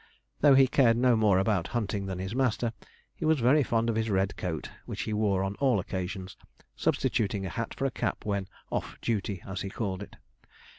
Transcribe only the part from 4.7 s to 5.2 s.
which he